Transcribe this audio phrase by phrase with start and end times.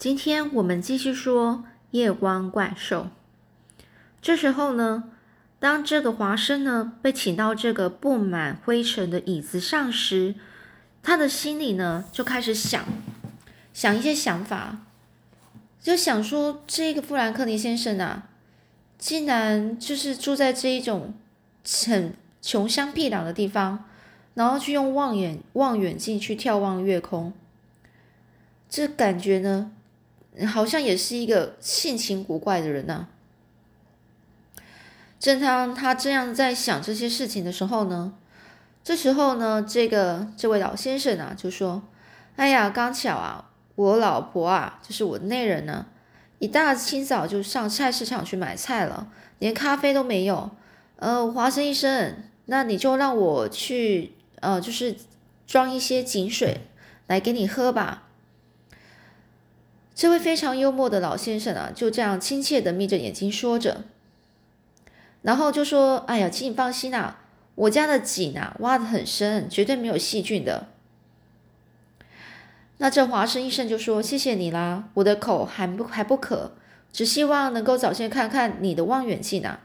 [0.00, 3.08] 今天我们继续说夜光怪兽。
[4.22, 5.10] 这时候呢，
[5.58, 10.36] 当这个华生呢被请到这个布满灰尘的椅子上时，
[11.02, 12.82] 他的心里呢就开始想
[13.74, 14.78] 想一些想法，
[15.82, 18.28] 就想说这个富兰克林先生啊，
[18.96, 21.12] 竟然就是住在这一种
[21.86, 23.84] 很穷乡僻壤的地方，
[24.32, 27.34] 然后去用望远望远镜去眺望月空，
[28.66, 29.72] 这感觉呢？
[30.46, 33.08] 好像也是一个性情古怪的人呐。
[35.18, 38.14] 正当他这样在想这些事情的时候呢，
[38.82, 41.82] 这时候呢，这个这位老先生啊就说
[42.36, 45.86] ：“哎呀，刚巧啊，我老婆啊，就是我内人呢，
[46.38, 50.50] 一大清早就上菜市场去买菜了，连咖啡都没有。
[50.96, 52.16] 呃，华生医生，
[52.46, 54.96] 那你就让我去，呃，就是
[55.46, 56.62] 装一些井水
[57.06, 58.04] 来给你喝吧。”
[60.00, 63.84] 这位非常幽默的老先生啊，就这样亲切的眯着眼睛说着，
[65.20, 67.18] 然后就说：“哎呀，请你放心啊，
[67.54, 70.68] 我家的井啊挖的很深，绝对没有细菌的。”
[72.80, 76.52] 那这华生医生就说：“谢谢你啦，我的口还不还不渴，
[76.90, 79.60] 只希望能够早些看看你的望远镜啊。”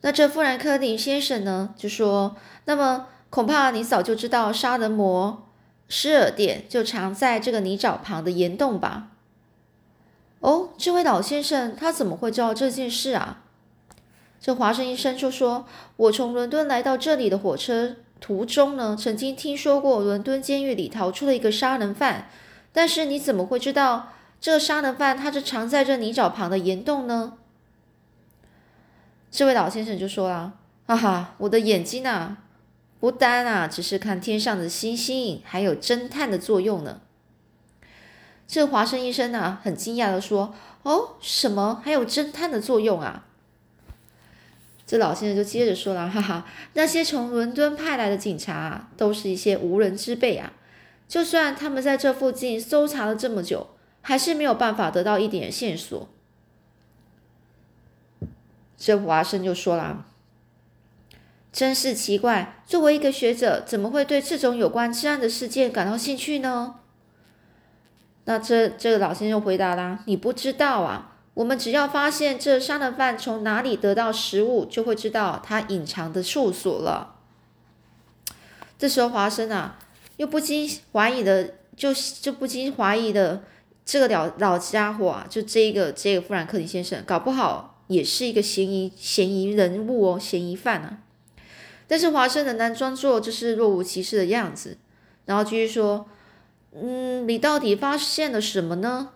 [0.00, 5.42] 那这富兰克林先生呢，就说：“那么恐怕你早就知道杀人魔。”
[5.88, 9.08] 施尔店就藏在这个泥沼旁的岩洞吧。
[10.40, 13.42] 哦，这位老先生他怎么会知道这件事啊？
[14.40, 15.64] 这华生医生就说
[15.96, 22.28] ：“我从伦敦来到这里的火车途中呢，曾经听说过伦敦监狱里逃出了一个杀人犯。
[22.72, 27.38] 但是你怎么会知道这个杀人犯他是藏在这泥沼旁的岩洞呢？”
[29.30, 30.52] 这位老先生就说了
[30.86, 32.38] ：“哈哈，我的眼睛啊！”
[33.04, 37.02] 不单啊，只是看天上的星星，还有侦探的作用呢。
[38.48, 41.82] 这华生医生呢，很惊讶的说：“哦，什么？
[41.84, 43.26] 还有侦探的作用啊？”
[44.88, 50.54] 这老先生就接着说了：“哈哈，那些从伦敦派来的警察，都是一些无人之辈啊。
[51.06, 53.66] 就算他们在这附近搜查了这么久，
[54.00, 56.08] 还是没有办法得到一点线索。”
[58.78, 60.06] 这华生就说了。
[61.54, 66.80] 真是奇怪，作为一个学者，怎么会对这种有关治安的事件感到兴趣呢？
[68.24, 77.20] 那这这个老先生回答啦：“你不知道啊，我们只要发现这杀人犯从哪里得到食物，就会知道他隐藏的处所了。”
[78.76, 79.78] 这时候华生啊，
[80.16, 83.44] 又不禁怀疑的，就就不禁怀疑的，
[83.84, 90.98] 这个老老家伙啊，就这个这个富兰克林先生，搞不好也是一个嫌疑嫌疑人物哦，嫌疑犯啊。
[91.94, 94.78] 但是华生仍然装作就是若无其事的样子，
[95.26, 96.08] 然后继续说
[96.74, 99.10] ：“嗯，你到底发现了什么呢？”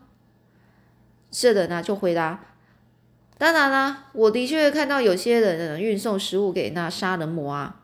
[1.28, 2.54] 这人呢就回答
[3.36, 7.80] ：“当然啦，我的确看到有些人运送食物给那杀人魔啊。”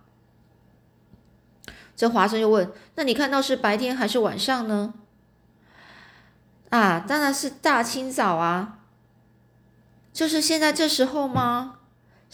[1.97, 4.95] 这华生又问：“那你看到是白天还是晚上呢？”
[6.71, 8.79] 啊，当然是大清早啊，
[10.13, 11.81] 就是现在这时候吗？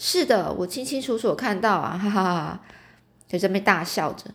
[0.03, 2.59] 是的，我清清楚楚看到啊，哈 哈哈，
[3.27, 4.31] 就这边大笑着。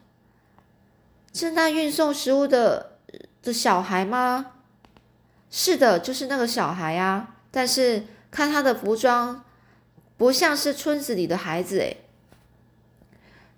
[1.35, 2.99] 是那运送食物的
[3.43, 4.53] 的小孩吗？
[5.51, 7.35] 是的，就是那个小孩啊。
[7.51, 9.45] 但是看他的服装，
[10.17, 11.97] 不像是村子里的孩子诶。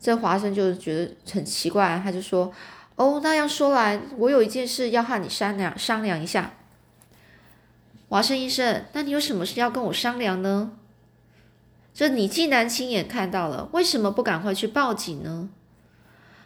[0.01, 2.51] 这华生就觉得很奇怪，他就说
[2.97, 6.55] ：“哦，那样说来，我有一件事要和你商量商量一下。”
[8.09, 10.73] 华生医生，那你有什么事要跟我商量呢？
[11.99, 15.49] 这你既然亲眼看到了，为什么不赶快去报警呢？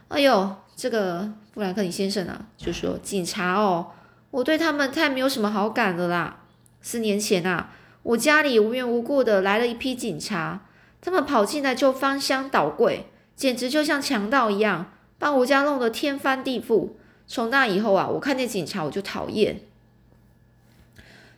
[0.08, 3.88] 哎呦，这个布兰克林先生啊，就说警察哦，
[4.30, 6.38] 我对他们太没有什么好感了啦。
[6.80, 7.70] 四年前啊，
[8.02, 10.62] 我家里无缘无故的来了一批警察，
[11.02, 16.92] 他们跑进来就翻箱倒柜，简直就像强盗一样，把我家弄得天翻地覆。
[17.26, 19.60] 从那以后啊，我看见警察我就讨厌。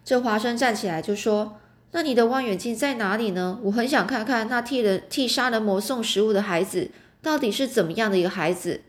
[0.05, 1.57] 这华生站起来就说。
[1.95, 3.61] 那你的望远镜在哪里呢？
[3.63, 6.91] 我很想看看那替人替杀人魔送食物的孩子
[7.23, 8.81] 到底是怎么样的一个孩子。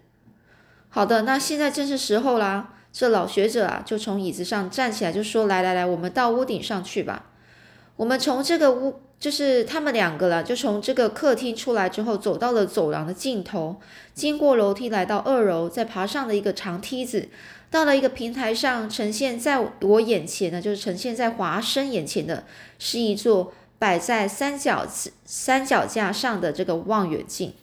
[0.90, 2.74] 好的，那现在正是时候啦。
[2.92, 7.26] 这老学者啊，就从椅子上站起来，就说：“来来来，我们到屋顶上去吧。
[7.98, 13.76] 我们从这个屋，就是他们两个了，就从这个客厅出来之后，走到了走廊的尽头，
[14.16, 17.30] 经过楼梯来到二楼，再爬上了一个长梯子。”
[17.70, 22.46] 到了一个平台上，呈现在我眼前的，就是呈现在华生眼前的，
[22.80, 24.88] 是一座摆在三角
[25.26, 27.54] 三脚架上的这个望远镜。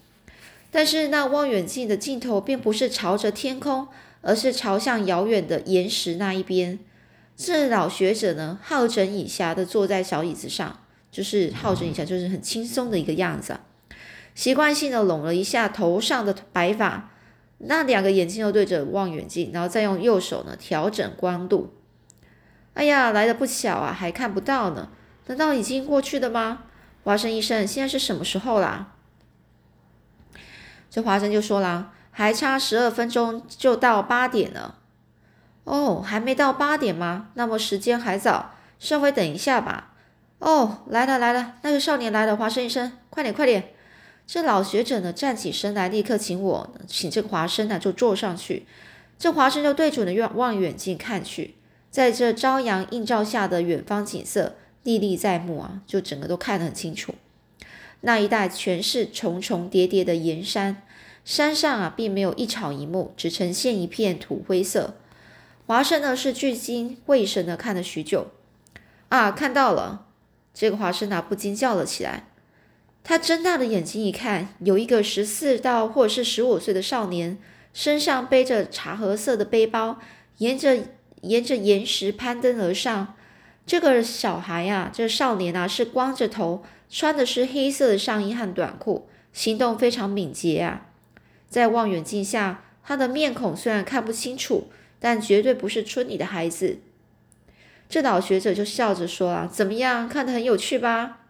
[0.71, 3.89] 但是那望远镜的镜头并不是朝着天空，
[4.21, 6.79] 而是朝向遥远的岩石那一边。
[7.37, 13.59] 这老学者呢，好整以暇的坐在小椅子上，就是好整以暇，就是很轻松的一个样子。
[14.35, 17.12] 习惯性的拢了一下头上的白发，
[17.65, 21.73] 那两个眼睛又对着望远镜，然后再用右手呢调整光度。
[22.75, 24.89] 哎呀，来的不巧啊，还看不到呢。
[25.27, 26.65] 难道已经过去了吗？
[27.05, 28.95] 华生医生，现在是什么时候啦？
[30.91, 34.79] 这华生就说了，还差十二分钟就到八点了。
[35.65, 37.29] 哦，还没到八点吗？
[37.35, 39.93] 那么时间还早，稍微等一下吧。
[40.39, 43.73] 哦，来了来了，那个少年来了，华生医生，快点快点。
[44.27, 48.65] 这老学者呢，站起身来，立刻请我请这个华生呢就坐上去。
[49.19, 51.55] 这华生就对准了望远镜看去。
[51.91, 57.15] 在这朝阳映照下的远方景色历历在目啊，就整个都看得很清楚。
[58.01, 60.83] 那一带全是重重叠叠的岩山，
[61.25, 64.95] 山上啊并没有一草一木，只呈现一片土灰色。
[65.67, 68.29] 华生呢是聚精会神的看了许久，
[69.11, 70.07] 啊，看到了！
[70.53, 72.25] 这个华生啊不禁叫了起来。
[73.05, 77.39] 他睁大了眼睛一看，有一个十四到或者是十五岁的少年，
[77.73, 79.99] 身上背着茶褐色的背包，
[80.39, 80.79] 沿着。
[81.23, 83.15] 沿着岩石攀登而上，
[83.65, 90.89] 这个小孩啊，这少年啊，是光着头，穿的是黑色的上衣和短裤，行动非常敏捷啊。
[91.49, 94.67] 在望远镜下，他的面孔虽然看不清楚，
[94.99, 96.81] 但绝对不是村里的孩子。
[97.89, 101.21] 这老学者就笑着说啊：“怎么样，看得很有趣吧？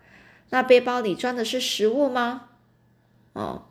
[0.52, 2.50] 那背包里装的是食物吗？”
[3.32, 3.62] 哦。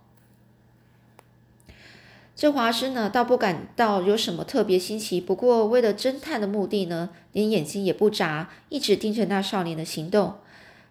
[2.35, 5.21] 这华生呢，倒不感到有什么特别新奇。
[5.21, 10.37] 不过，为了侦探的目的呢，连眼睛也不眨，一直盯着那少年的行动。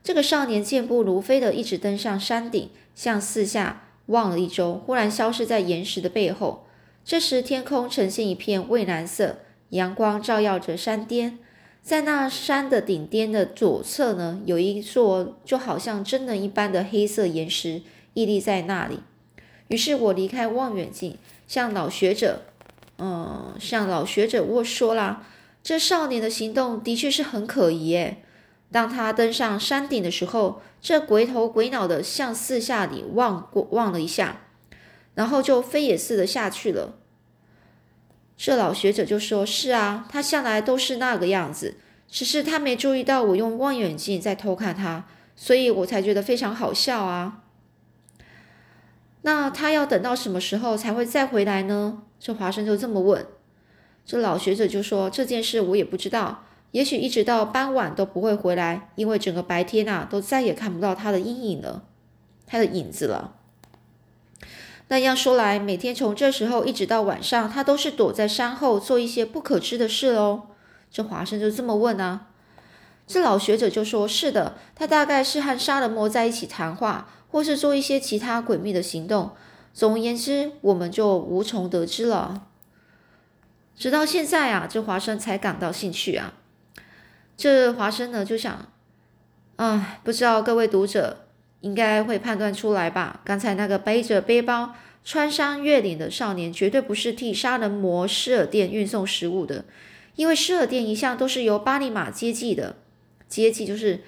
[0.05, 6.67] 这个少年健步如飞的一直登上山顶，向四下望了一周，忽然消失在岩石的背后。
[7.05, 9.39] 这时，天空呈现一片蔚蓝色，
[9.71, 11.41] 阳光照耀着山巅。
[11.83, 17.83] 在那山的顶巅的左侧呢，有一座就好像真人一般的黑色岩石
[18.15, 19.01] 屹立在那里。
[19.69, 21.17] 于是我离开望远镜。
[21.49, 22.43] 向老学者，
[22.99, 25.27] 嗯，向老学者我说啦，
[25.65, 28.23] 这少年的行动的确是很可疑诶。
[28.71, 34.43] 当他登上山顶的时候，这鬼头鬼脑的向四下里望过望了一下，
[35.17, 36.95] 然后就飞也似的下去了。
[38.43, 41.77] 这老学者就说：“是啊，他向来都是那个样子，
[42.09, 45.05] 只是他没注意到我用望远镜在偷看他，
[45.37, 47.43] 所以我才觉得非常好笑啊。”
[49.21, 52.05] 那他要等到什么时候才会再回来呢？
[52.19, 53.27] 这华生就这么问。
[54.07, 61.85] 这老学者就说：“这件事我也不知道，也许一直到傍晚都不会回来，因为整个白天啊，都再也看不到他的阴影了，
[62.47, 63.37] 他的影子了。
[64.91, 70.49] 那样说来，每天从这时候一直到晚上，他都是躲在山后做一些不可知的事喽。”
[70.93, 72.27] 这华生就这么问啊。
[73.07, 79.31] 这老学者就说：“是的，他大概是和杀人魔在一起谈话。”或是做一些其他诡秘的行动，
[79.73, 82.49] 总而言之，我们就无从得知了。
[83.77, 86.33] 直到现在啊，这华生才感到兴趣啊。
[87.37, 88.67] 这华生呢，就想，
[89.55, 91.29] 啊，不知道各位读者
[91.61, 93.21] 应该会判断出来吧？
[93.25, 94.75] 刚才那个背着背包、
[95.05, 99.65] 穿山越岭的少年，绝对不是替杀人魔施尔店运送食物的，
[100.17, 102.77] 因为施尔店一向都是由巴利马接济的，
[103.29, 104.01] 接济就是。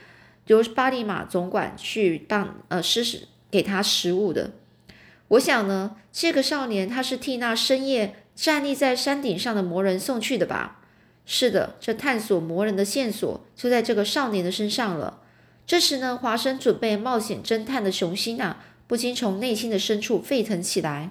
[0.48, 4.50] 由巴利马总管去当呃施食给他食物的，
[5.28, 10.80] 我想呢，这个少年他是替那深夜站立在山顶上的魔人送去的吧？
[11.24, 15.20] 是的，这探索魔人的线索就在这个少年的身上了。
[15.66, 21.10] 这时呢，华生准备冒险侦探的雄心啊，不禁从内心的深处沸腾起来。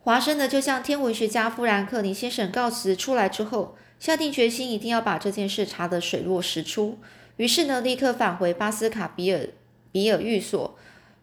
[0.00, 3.76] 华生呢，就向天文学家富兰克林先生告辞出来之后。
[3.98, 6.98] 下定决心，一定要把这件事查得水落石出。
[7.38, 9.48] 于是呢，立刻返回巴斯卡比尔
[9.90, 10.76] 比尔寓所，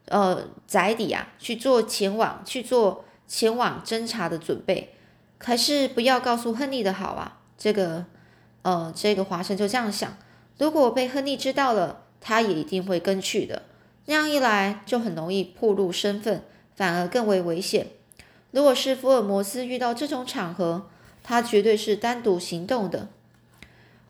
[0.05, 4.95] 呃，宅邸啊，去做前往去做前往侦查的准备。
[5.37, 7.41] 还是不要告诉亨利的好啊。
[7.59, 8.05] 这个，
[8.63, 10.17] 呃，这个华生就这样想：
[10.57, 13.63] 如果被亨利知道了，他也一定会跟去的。
[14.05, 16.43] 那样一来，就很容易暴露身份，
[16.75, 17.87] 反而更为危险。
[18.51, 20.89] 如果是福尔摩斯遇到这种场合，
[21.23, 23.09] 他绝对是单独行动的。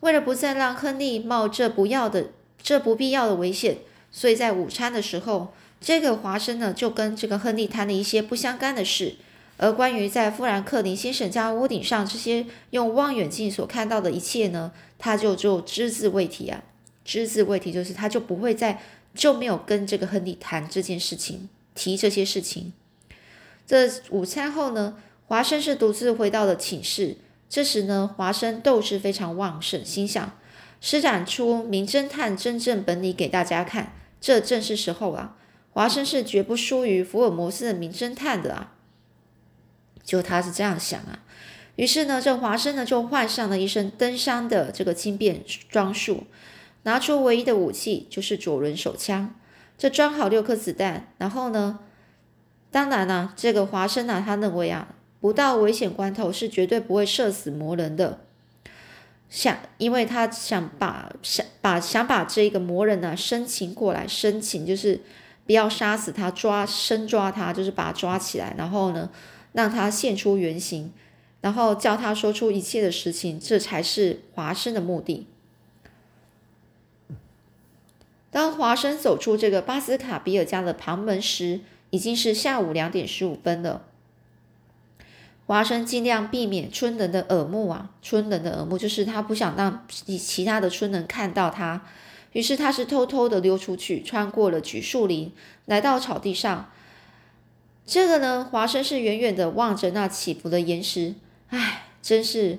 [0.00, 2.26] 为了不再让亨利冒这不要的、
[2.62, 3.78] 这不必要的危险，
[4.12, 9.16] 所以在午餐的时候，这个华生呢就跟这个亨利谈了一些不相干的事。
[9.56, 16.62] 而关于在富兰克林先生家屋顶上这些用望远镜所看到的一切呢，他就就只字未提啊，
[17.04, 18.80] 只字未提，就是他就不会再
[19.14, 22.72] 就没有跟这个亨利谈这件事情，提这些事情。
[23.66, 24.96] 这午餐后呢？
[25.26, 27.16] 华生是独自回到了寝室。
[27.48, 30.32] 这时呢，华生斗志非常旺盛，心想
[30.82, 35.36] 施展出名侦探真正本领给大家看，这正是时候啊！
[35.72, 38.73] 华生是绝不输于福尔摩斯的名侦探的啊！
[40.04, 41.18] 就他是这样想啊。
[41.76, 46.24] 于是呢，这华生呢就换上了一身登山的这个轻便装束，
[46.84, 49.34] 拿出唯一的武器，就是左轮手枪。
[49.76, 51.80] 这装好六颗子弹，然后呢，
[52.70, 58.20] 当然呢，这个华生啊，他认为啊，不到危险关头是绝对不会射死魔人的。
[59.28, 65.00] 想，因为他想把想把想把这个魔人呢申请过来，申请就是
[65.44, 69.10] 不要杀死他，抓生抓他，就是把他抓起来，然后呢，
[69.54, 70.92] 让他现出原形。
[71.40, 75.26] 然后叫他说出一切的事情，这才是华生的目的。
[78.30, 83.82] 当华生走出这个巴斯卡比尔家的旁门时，已经是下午两点十五分了。
[85.46, 89.86] 华生尽量避免村人的耳目啊，村人的耳目就是他不想让
[90.18, 91.86] 其他的村人看到他，
[92.32, 95.30] 于是他是偷偷的溜出去，穿过了橘树林，
[95.66, 96.70] 来到草地上。
[97.86, 101.14] 这个呢，华生是远远的望着那起伏的岩石。
[101.48, 102.58] 唉，真是，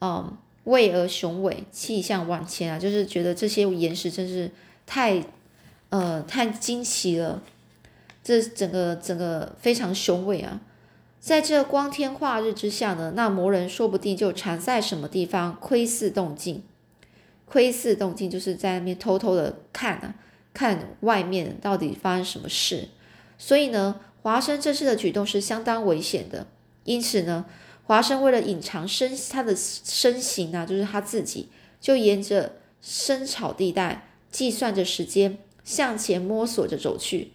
[0.00, 2.78] 嗯，巍峨雄伟，气象万千啊！
[2.78, 4.50] 就是觉得这些岩石真是
[4.84, 5.24] 太，
[5.88, 7.42] 呃，太惊奇了。
[8.22, 10.60] 这整个整个非常雄伟啊！
[11.18, 16.62] 在这光天化日之下呢，那魔人说不定就藏在什么地方，窥视动静。
[17.46, 20.14] 窥视动静就是在那边偷偷的看啊，
[20.52, 22.88] 看外面到底发生什么事。
[23.38, 26.48] 所以呢，华生这次的举动是相当危险的。
[26.82, 27.46] 因此呢。
[27.84, 31.48] 华生为了隐藏身他的身形啊，就是他自己，
[31.80, 37.30] 就沿着深草地带计算着时间向前摸索着走去。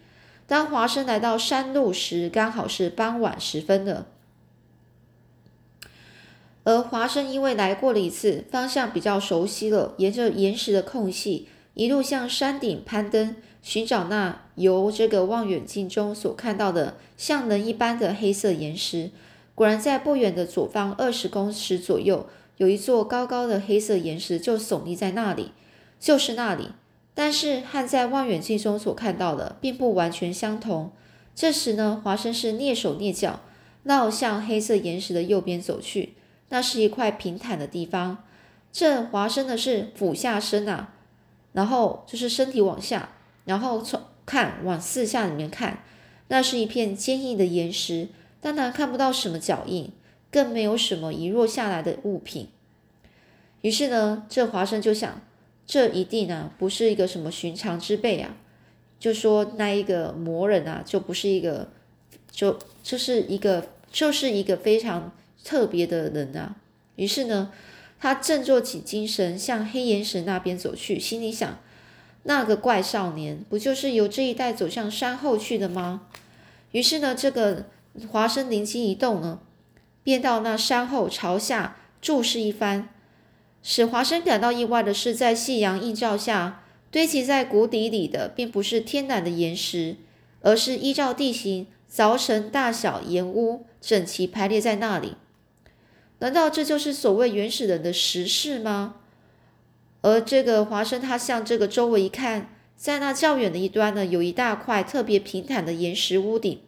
[0.45, 4.07] 当华生来到山路时，刚好是傍晚时分了。
[6.65, 19.11] 而华生因为来过了一次，方向比较熟悉了，沿着岩石的空隙一路向山顶攀登，寻找那由这个望远镜中所看到的像人一般的黑色岩石。
[19.53, 22.27] 果然，在不远的左方二十公尺左右，
[22.57, 25.51] 有一座高高的黑色岩石，就耸立在那里，
[25.99, 26.69] 就是那里。
[27.13, 30.91] 但是和在望远镜中所看到的，并不完全相同。
[31.35, 33.41] 这时呢，华生是蹑手蹑脚，
[33.83, 36.13] 绕向黑色岩石的右边走去。
[36.49, 38.23] 那是一块平坦的地方。
[38.71, 40.93] 这华生的是俯下身啊，
[41.51, 43.09] 然后就是身体往下，
[43.45, 45.83] 然后从看往四下里面看，
[46.27, 48.09] 那是一片坚硬的岩石。
[48.39, 49.91] 当然看不到什么脚印，
[50.31, 52.47] 更没有什么遗落下来的物品。
[53.61, 55.21] 于是呢，这华生就想，
[55.67, 58.35] 这一定啊不是一个什么寻常之辈啊，
[58.99, 61.69] 就说那一个魔人啊，就不是一个，
[62.31, 65.11] 就就是一个，就是一个非常
[65.43, 66.55] 特别的人啊。
[66.95, 67.51] 于是呢，
[67.99, 71.59] 他振作起精神，向黑岩石那边走去，心里想，
[72.23, 76.07] 那个怪少年不就是由这一带走向山后去的吗？
[76.71, 77.65] 于是呢，这个。
[78.09, 79.41] 华生灵机一动呢，
[80.01, 82.87] 便到那山后朝下注视一番。
[83.61, 89.97] 使华生感到意外的是，在夕阳映照下，堆积在谷底里的，并不是天然的岩石，
[90.39, 95.17] 而是依照地形凿成大小岩屋，整齐排列在那里。
[96.19, 99.00] 难道这就是所谓原始人的石室吗？
[100.01, 106.59] 而这个华生，他向这个周围一看，在那较远的一端呢，有一大块特别平坦的岩石屋顶。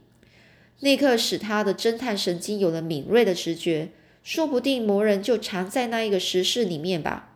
[0.80, 7.30] 立刻使他的侦探神经有了敏锐的直觉，说不定魔人就藏在那一个石室里面吧。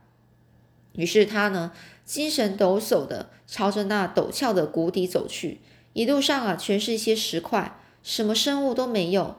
[0.94, 1.72] 于是他呢，
[2.06, 5.60] 精神抖擞的朝着那陡峭的谷底走去。
[5.94, 9.38] 一路上啊，全是一些石块，什么生物都没有。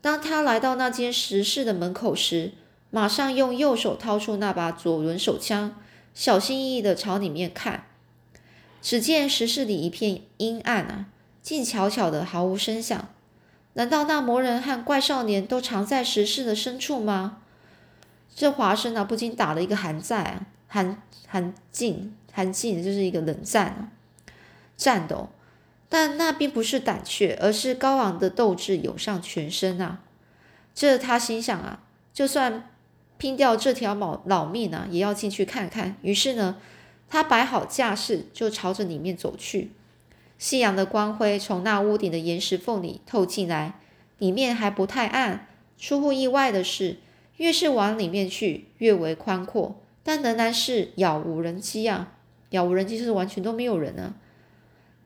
[0.00, 2.52] 当他来到那间石室的门口时，
[2.90, 5.76] 马上用右手掏出那把左轮手枪，
[6.14, 7.86] 小心翼翼的朝里面看。
[8.80, 11.06] 只见石室里一片阴暗啊，
[11.40, 13.08] 静悄悄的，毫无声响。
[13.74, 17.38] 难道那魔人和怪少年都藏在石室的深处吗？
[18.34, 23.92] 这华生啊，不禁打了一个寒战啊，寒寒静寒静，就是一个冷战啊，
[24.76, 25.28] 战斗。
[25.88, 30.00] 但那并不是胆怯，而是高昂的斗志涌上全身啊。
[30.74, 32.70] 这他心想啊，就算
[33.22, 35.94] 拼掉这条老老命啊，也要进去看看。
[36.02, 36.56] 于是呢，
[37.08, 39.70] 他摆好架势，就朝着里面走去。
[40.38, 43.78] 夕阳的光辉从那屋顶的岩石缝里透进来，
[44.18, 45.46] 里面还不太暗。
[45.78, 46.96] 出乎意外的是，
[47.36, 52.14] 越是往里面去，越为宽阔，但仍然是杳无人迹啊！
[52.50, 54.16] 杳无人迹是完全都没有人啊！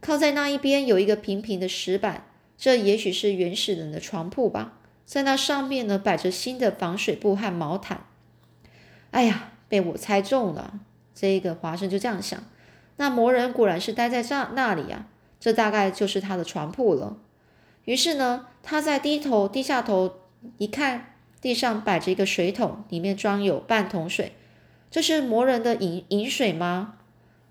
[0.01, 4.79] 靠在那一边有一个平平的石板，这也许是原始人的床铺吧。
[5.07, 8.05] 在那上面呢摆着新的防水布和毛毯。
[9.13, 10.81] 哎呀，被我猜中了！
[11.15, 12.43] 这个华生就这样想。
[12.97, 15.07] 那魔人果然是待在这那里呀，
[15.39, 17.17] 这大概就是他的床铺了。
[17.85, 20.19] 于是呢，他在低头低下头
[20.59, 24.33] 一看，地上摆着一个水桶，里面装有半桶水。
[24.91, 26.97] 这是魔人的饮饮水吗？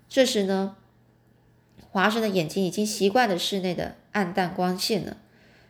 [0.08, 0.76] 这时呢，
[1.90, 5.16] 华生的眼睛已经习惯了室内的暗淡光线了。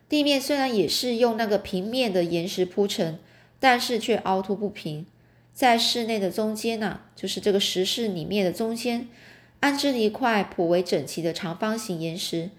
[0.08, 3.18] 地面虽然也是用那个平面的岩石铺成，
[3.58, 5.04] 但是却凹凸不平。
[5.52, 9.08] 在室内的中间呢，就是这个石室里面的中间，
[9.60, 12.50] 安置了一块颇为整齐的长方形岩石。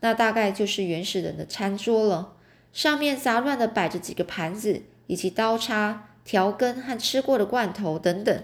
[0.00, 2.32] 那大概就是原始人的餐桌了，
[2.72, 8.42] 上面杂乱的摆着几个盘子，以及刀叉、调羹和吃过的罐头等等。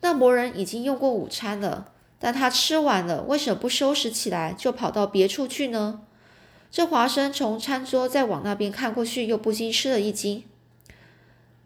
[0.00, 6.02] 那魔人已经用过午餐了，但他吃完了，为什么不收拾起来就跑到别处去呢？
[6.74, 10.42] 这华生从餐桌再往那边看过去，又不禁吃了一惊。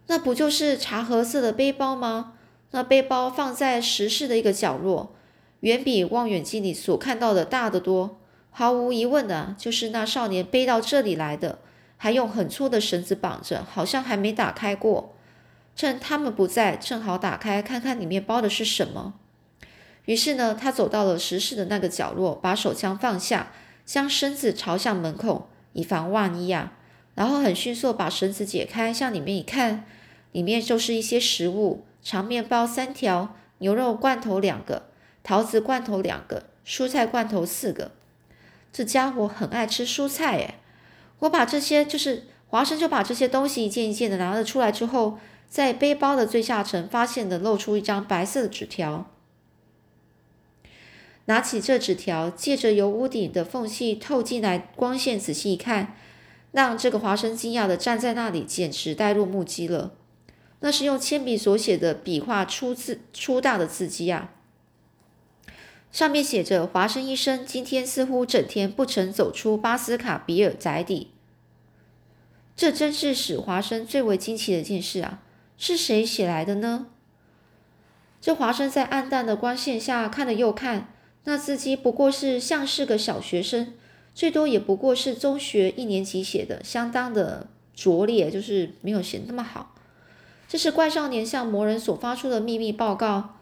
[0.06, 2.34] 那不就是茶褐色的背包吗？
[2.72, 5.14] 那背包放在石室的一个角落，
[5.60, 8.18] 远比望远镜里所看到的大得多。
[8.50, 11.60] 毫无疑问的，就是那少年背到这里来的，
[11.96, 15.14] 还用很粗的绳子绑着，好像还没打开过。
[15.74, 19.14] 趁他们不在，正好打开看看里面包的是什么。
[20.04, 23.50] 于是呢，他走到了石室的那个角落，把手枪放下，
[23.88, 26.74] 将身子朝向门口，以防万一啊。
[27.14, 29.86] 然后很迅速把绳子解开，向里面一看，
[30.32, 34.88] 里面就是一些食物：长面包三条，牛肉罐头两个，
[35.22, 37.92] 桃子罐头两个，蔬菜罐头四个。
[38.70, 40.56] 这家伙很爱吃蔬菜诶，
[41.20, 45.18] 我把这些就是华生就把这些东西一件一件的拿了出来之后，
[45.48, 49.10] 在背包的最下层发现的露出一张白色的纸条。
[51.28, 55.94] 拿起这纸条，借着由屋顶的缝隙透进来光线，仔细一看，
[56.52, 59.92] 让这个华生惊讶的站在那里，简直呆若木鸡了。
[60.60, 64.32] 那是用铅笔所写的笔画粗字粗大的字迹啊！
[65.92, 71.12] 上面写着：“华生医生今天似乎整天不曾走出巴斯卡比尔宅邸。”
[72.56, 75.20] 这真是使华生最为惊奇的一件事啊！
[75.58, 76.86] 是谁写来的呢？
[78.18, 80.92] 这华生在暗淡的光线下看了又看，
[81.28, 83.74] 那字迹不过是像是个小学生，
[84.14, 89.74] 最多也不过是中学一年级写的，相当的拙劣，就是没有写那么好。
[90.48, 93.34] 这是怪少年向魔人所发出的秘密报告。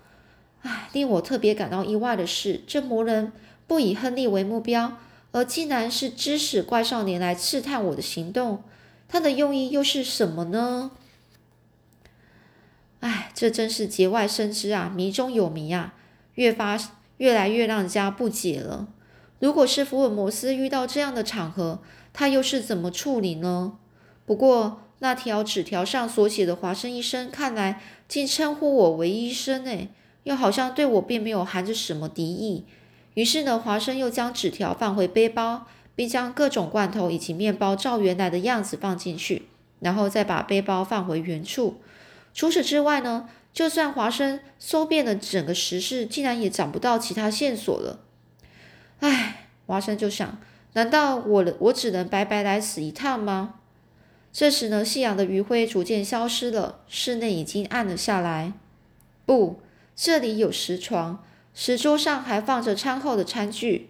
[0.62, 3.31] 唉，令我特别感到意外的是，这魔人
[3.68, 4.99] 不以亨利为目标，
[5.31, 8.64] 而竟然是指使怪少年来试探我的行动。
[9.07, 10.90] 他的用意又是什么呢？
[12.99, 15.94] 唉，这真是节外生枝啊，谜中有谜啊，
[16.35, 16.77] 越发
[17.18, 18.88] 越来越让人家不解了。
[19.38, 21.81] 如果是福尔摩斯遇到这样的场合，
[22.12, 23.74] 他又是怎么处理呢？
[24.24, 29.90] 不过那条纸条上所写的“华生医生”，看来竟称呼我为医生诶。
[30.24, 32.64] 又好像对我并没有含着什么敌意，
[33.14, 39.42] 于是呢，华生又将纸条放回背包，并将各种罐头以及面包照原来的样子放进去，
[39.79, 41.76] 然后再把背包放回原处。
[42.35, 48.01] 除此之外呢，就算华生搜遍了整个石室，竟然也找不到其他线索了。
[49.01, 50.37] 唉，华生就想：
[50.75, 53.55] 难道我我只能白白来此一趟吗？
[54.31, 58.53] 这时呢，夕阳的余晖逐渐消失了，室内已经暗了下来。
[59.25, 59.62] 不。
[59.95, 63.88] 这里有石床，石桌上还放着餐后的餐具。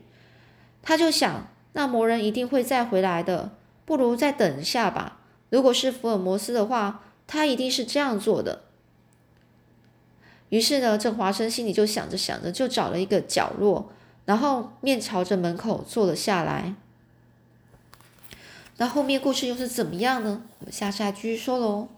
[0.81, 3.51] 他就想，那魔人一定会再回来的，
[3.85, 5.19] 不如再等一下吧。
[5.51, 8.66] 如果是福尔摩斯的话，他一定是这样做的。
[10.51, 13.91] 于是呢，这华生心里就想着想着，就找了一个角落，
[14.25, 16.75] 然后面朝着门口坐了下来。
[18.77, 20.43] 那后面故事又是怎么样呢？
[20.61, 21.89] 我们下次再继续说喽。